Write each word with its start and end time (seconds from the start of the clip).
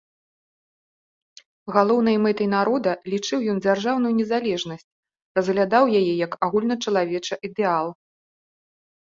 Галоўнай 1.75 2.17
мэтай 2.25 2.49
народа 2.55 2.91
лічыў 3.15 3.39
ён 3.53 3.57
дзяржаўную 3.67 4.13
незалежнасць, 4.21 4.87
разглядаў 5.41 5.83
яе 6.01 6.11
як 6.25 6.31
агульначалавечы 6.49 7.35
ідэал. 7.51 7.87